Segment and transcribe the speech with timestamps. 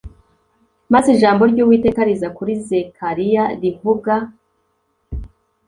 [0.93, 4.13] Maze ijambo ry uwiteka riza kuri zekariya rivuga